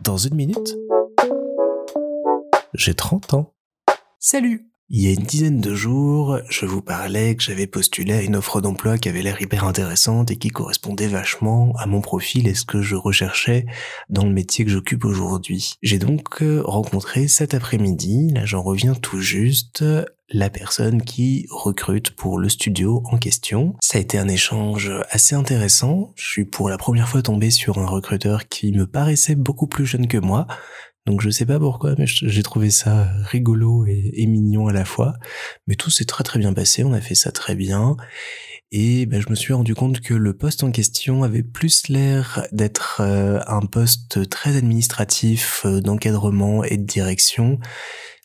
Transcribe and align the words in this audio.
Dans 0.00 0.16
une 0.16 0.34
minute, 0.34 0.76
j'ai 2.74 2.94
30 2.94 3.34
ans. 3.34 3.54
Salut 4.18 4.70
il 4.92 5.02
y 5.02 5.06
a 5.06 5.12
une 5.12 5.24
dizaine 5.24 5.60
de 5.60 5.72
jours, 5.72 6.40
je 6.48 6.66
vous 6.66 6.82
parlais 6.82 7.36
que 7.36 7.44
j'avais 7.44 7.68
postulé 7.68 8.12
à 8.12 8.22
une 8.22 8.34
offre 8.34 8.60
d'emploi 8.60 8.98
qui 8.98 9.08
avait 9.08 9.22
l'air 9.22 9.40
hyper 9.40 9.62
intéressante 9.62 10.32
et 10.32 10.36
qui 10.36 10.48
correspondait 10.48 11.06
vachement 11.06 11.72
à 11.78 11.86
mon 11.86 12.00
profil 12.00 12.48
et 12.48 12.54
ce 12.54 12.64
que 12.64 12.82
je 12.82 12.96
recherchais 12.96 13.66
dans 14.08 14.24
le 14.24 14.32
métier 14.32 14.64
que 14.64 14.70
j'occupe 14.72 15.04
aujourd'hui. 15.04 15.74
J'ai 15.80 16.00
donc 16.00 16.42
euh, 16.42 16.60
rencontré 16.64 17.28
cet 17.28 17.54
après-midi, 17.54 18.32
là 18.34 18.44
j'en 18.46 18.64
reviens 18.64 18.94
tout 18.94 19.20
juste, 19.20 19.84
la 20.30 20.50
personne 20.50 21.02
qui 21.02 21.46
recrute 21.50 22.10
pour 22.10 22.38
le 22.38 22.48
studio 22.48 23.02
en 23.06 23.18
question. 23.18 23.74
Ça 23.80 23.98
a 23.98 24.00
été 24.00 24.18
un 24.18 24.28
échange 24.28 24.92
assez 25.10 25.34
intéressant. 25.34 26.12
Je 26.16 26.28
suis 26.28 26.44
pour 26.44 26.68
la 26.68 26.78
première 26.78 27.08
fois 27.08 27.22
tombé 27.22 27.50
sur 27.50 27.78
un 27.78 27.86
recruteur 27.86 28.48
qui 28.48 28.72
me 28.72 28.86
paraissait 28.86 29.34
beaucoup 29.34 29.66
plus 29.66 29.86
jeune 29.86 30.06
que 30.06 30.18
moi, 30.18 30.46
donc 31.06 31.22
je 31.22 31.30
sais 31.30 31.46
pas 31.46 31.58
pourquoi, 31.58 31.94
mais 31.98 32.06
j'ai 32.06 32.42
trouvé 32.42 32.70
ça 32.70 33.10
rigolo 33.24 33.86
et, 33.86 34.26
mignon 34.26 34.68
à 34.68 34.72
la 34.72 34.84
fois. 34.84 35.14
Mais 35.66 35.74
tout 35.74 35.90
s'est 35.90 36.04
très 36.04 36.24
très 36.24 36.38
bien 36.38 36.52
passé, 36.52 36.84
on 36.84 36.92
a 36.92 37.00
fait 37.00 37.14
ça 37.14 37.32
très 37.32 37.54
bien. 37.54 37.96
Et 38.70 39.06
ben, 39.06 39.20
je 39.20 39.28
me 39.30 39.34
suis 39.34 39.52
rendu 39.52 39.74
compte 39.74 40.00
que 40.00 40.14
le 40.14 40.36
poste 40.36 40.62
en 40.62 40.70
question 40.70 41.24
avait 41.24 41.42
plus 41.42 41.88
l'air 41.88 42.46
d'être 42.52 43.00
euh, 43.00 43.40
un 43.48 43.62
poste 43.62 44.28
très 44.28 44.56
administratif 44.56 45.62
euh, 45.64 45.80
d'encadrement 45.80 46.62
et 46.62 46.76
de 46.76 46.84
direction 46.84 47.58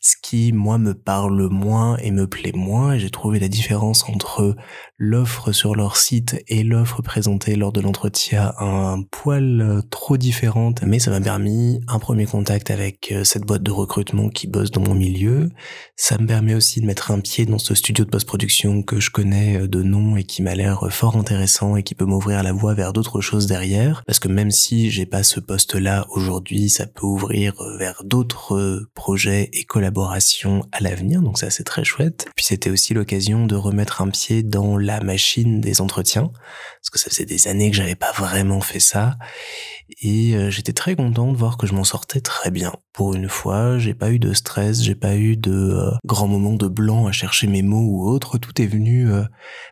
ce 0.06 0.14
qui 0.22 0.52
moi 0.52 0.78
me 0.78 0.94
parle 0.94 1.48
moins 1.50 1.96
et 1.96 2.12
me 2.12 2.28
plaît 2.28 2.52
moins 2.54 2.96
j'ai 2.96 3.10
trouvé 3.10 3.40
la 3.40 3.48
différence 3.48 4.08
entre 4.08 4.54
l'offre 4.98 5.50
sur 5.50 5.74
leur 5.74 5.96
site 5.96 6.40
et 6.46 6.62
l'offre 6.62 7.02
présentée 7.02 7.56
lors 7.56 7.72
de 7.72 7.80
l'entretien 7.80 8.52
un 8.58 9.02
poil 9.02 9.60
euh, 9.60 9.82
trop 9.90 10.16
différente. 10.16 10.82
Mais 10.86 11.00
ça 11.00 11.10
m'a 11.10 11.20
permis 11.20 11.80
un 11.88 11.98
premier 11.98 12.24
contact 12.24 12.70
avec 12.70 13.10
euh, 13.10 13.24
cette 13.24 13.42
boîte 13.42 13.64
de 13.64 13.72
recrutement 13.72 14.28
qui 14.28 14.46
bosse 14.46 14.70
dans 14.70 14.80
mon 14.80 14.94
milieu. 14.94 15.50
Ça 15.96 16.18
me 16.18 16.26
permet 16.26 16.54
aussi 16.54 16.80
de 16.80 16.86
mettre 16.86 17.10
un 17.10 17.18
pied 17.18 17.44
dans 17.44 17.58
ce 17.58 17.74
studio 17.74 18.04
de 18.04 18.10
post-production 18.10 18.82
que 18.82 19.00
je 19.00 19.10
connais 19.10 19.62
euh, 19.62 19.66
de 19.66 19.82
nom 19.82 20.16
et 20.16 20.22
qui 20.22 20.40
m'a 20.40 20.54
l'air 20.54 20.86
fort 20.90 21.16
intéressant 21.16 21.74
et 21.74 21.82
qui 21.82 21.96
peut 21.96 22.06
m'ouvrir 22.06 22.44
la 22.44 22.52
voie 22.52 22.74
vers 22.74 22.92
d'autres 22.92 23.20
choses 23.20 23.46
derrière. 23.46 24.04
Parce 24.06 24.20
que 24.20 24.28
même 24.28 24.52
si 24.52 24.90
j'ai 24.90 25.06
pas 25.06 25.24
ce 25.24 25.40
poste 25.40 25.74
là 25.74 26.06
aujourd'hui 26.10 26.70
ça 26.70 26.86
peut 26.86 27.06
ouvrir 27.06 27.54
vers 27.78 28.02
d'autres 28.04 28.88
projets 28.94 29.50
et 29.52 29.64
collaborations 29.64 29.95
à 30.04 30.80
l'avenir, 30.80 31.22
donc 31.22 31.38
ça 31.38 31.50
c'est 31.50 31.64
très 31.64 31.84
chouette. 31.84 32.26
Puis 32.36 32.44
c'était 32.44 32.70
aussi 32.70 32.94
l'occasion 32.94 33.46
de 33.46 33.54
remettre 33.54 34.02
un 34.02 34.08
pied 34.08 34.42
dans 34.42 34.76
la 34.76 35.00
machine 35.00 35.60
des 35.60 35.80
entretiens, 35.80 36.30
parce 36.86 37.02
que 37.02 37.10
ça 37.10 37.10
faisait 37.10 37.26
des 37.26 37.48
années 37.48 37.70
que 37.70 37.76
j'avais 37.76 37.96
pas 37.96 38.12
vraiment 38.12 38.60
fait 38.60 38.78
ça, 38.78 39.16
et 40.02 40.34
euh, 40.34 40.50
j'étais 40.50 40.72
très 40.72 40.96
content 40.96 41.32
de 41.32 41.36
voir 41.36 41.56
que 41.56 41.66
je 41.66 41.72
m'en 41.72 41.84
sortais 41.84 42.20
très 42.20 42.50
bien. 42.50 42.72
Pour 42.92 43.14
une 43.14 43.28
fois, 43.28 43.78
j'ai 43.78 43.94
pas 43.94 44.10
eu 44.10 44.18
de 44.18 44.32
stress, 44.32 44.82
j'ai 44.82 44.94
pas 44.94 45.16
eu 45.16 45.36
de 45.36 45.52
euh, 45.52 45.90
grands 46.04 46.26
moments 46.26 46.54
de 46.54 46.66
blanc 46.66 47.06
à 47.06 47.12
chercher 47.12 47.46
mes 47.46 47.62
mots 47.62 47.86
ou 47.88 48.08
autre, 48.08 48.38
tout 48.38 48.60
est 48.60 48.66
venu 48.66 49.10
euh, 49.10 49.22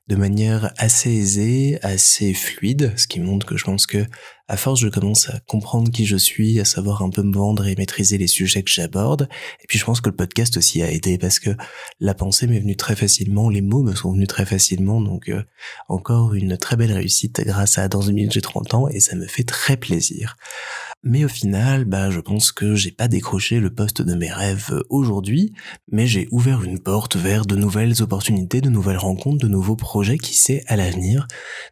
de 0.08 0.16
manière 0.16 0.72
assez 0.78 1.12
aisée, 1.12 1.78
assez 1.82 2.32
fluide, 2.32 2.92
ce 2.96 3.06
qui 3.06 3.18
montre 3.20 3.46
que 3.46 3.56
je 3.56 3.64
pense 3.64 3.86
que 3.86 4.06
à 4.46 4.58
force 4.58 4.78
je 4.78 4.88
commence 4.88 5.30
à 5.30 5.40
comprendre 5.48 5.90
qui 5.90 6.04
je 6.04 6.16
suis, 6.16 6.60
à 6.60 6.66
savoir 6.66 7.02
un 7.02 7.08
peu 7.08 7.22
me 7.22 7.32
vendre 7.32 7.66
et 7.66 7.74
maîtriser 7.76 8.18
les 8.18 8.26
sujets 8.26 8.62
que 8.62 8.70
j'aborde. 8.70 9.26
Et 9.62 9.66
puis 9.68 9.78
je 9.78 9.84
pense 9.84 10.02
que 10.02 10.10
le 10.10 10.16
podcast 10.16 10.58
aussi 10.58 10.82
a 10.82 10.90
aidé 10.90 11.16
parce 11.16 11.38
que 11.38 11.50
la 11.98 12.14
pensée 12.14 12.46
m'est 12.46 12.60
venue 12.60 12.76
très 12.76 12.94
facilement, 12.94 13.48
les 13.48 13.62
mots 13.62 13.82
me 13.82 13.94
sont 13.94 14.12
venus 14.12 14.28
très 14.28 14.44
facilement, 14.44 15.00
donc 15.00 15.32
encore 15.88 16.34
une 16.34 16.58
très 16.58 16.76
belle 16.76 16.92
grâce 17.44 17.78
à 17.78 17.88
Dans 17.88 18.00
une 18.00 18.14
minute 18.14 18.32
j'ai 18.32 18.40
30 18.40 18.74
ans 18.74 18.88
et 18.88 19.00
ça 19.00 19.16
me 19.16 19.26
fait 19.26 19.44
très 19.44 19.76
plaisir. 19.76 20.36
Mais 21.06 21.22
au 21.22 21.28
final, 21.28 21.84
bah, 21.84 22.10
je 22.10 22.18
pense 22.18 22.50
que 22.50 22.74
j'ai 22.74 22.90
pas 22.90 23.08
décroché 23.08 23.60
le 23.60 23.68
poste 23.68 24.00
de 24.00 24.14
mes 24.14 24.32
rêves 24.32 24.82
aujourd'hui, 24.88 25.52
mais 25.92 26.06
j'ai 26.06 26.28
ouvert 26.30 26.62
une 26.62 26.78
porte 26.78 27.16
vers 27.16 27.44
de 27.44 27.56
nouvelles 27.56 28.02
opportunités, 28.02 28.62
de 28.62 28.70
nouvelles 28.70 28.96
rencontres, 28.96 29.44
de 29.44 29.48
nouveaux 29.48 29.76
projets 29.76 30.16
qui 30.16 30.34
sait 30.34 30.64
à 30.66 30.76
l'avenir. 30.76 31.26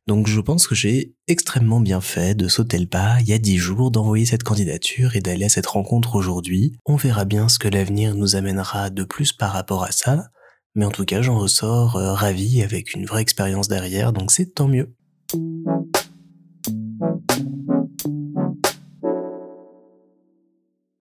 Donc 0.07 0.27
je 0.27 0.39
pense 0.41 0.67
que 0.67 0.75
j'ai 0.75 1.15
extrêmement 1.29 1.81
bien 1.81 2.03
fait 2.03 2.35
de 2.35 2.47
sauter 2.47 2.79
le 2.79 2.87
pas 2.87 3.17
il 3.21 3.29
y 3.29 3.33
a 3.33 3.39
dix 3.39 3.57
jours, 3.57 3.91
d'envoyer 3.91 4.27
cette 4.27 4.43
candidature 4.43 5.17
et 5.17 5.21
d'aller 5.21 5.47
à 5.47 5.49
cette 5.49 5.67
rencontre 5.67 6.15
aujourd'hui. 6.17 6.75
On 6.85 6.97
verra 6.97 7.25
bien 7.25 7.49
ce 7.49 7.59
que 7.59 7.69
l'avenir 7.69 8.15
nous 8.15 8.37
amènera 8.37 8.91
de 8.91 9.03
plus 9.03 9.33
par 9.33 9.53
rapport 9.53 9.85
à 9.85 9.93
ça. 9.93 10.29
Mais 10.75 10.85
en 10.85 10.91
tout 10.91 11.05
cas, 11.05 11.23
j'en 11.23 11.39
ressors 11.39 11.97
euh, 11.97 12.13
ravi 12.13 12.63
avec 12.63 12.95
une 12.95 13.07
vraie 13.07 13.23
expérience 13.23 13.69
derrière, 13.69 14.13
donc 14.13 14.31
c'est 14.31 14.55
tant 14.55 14.69
mieux. 14.69 14.95
Thank 15.33 15.97
you. 18.07 18.42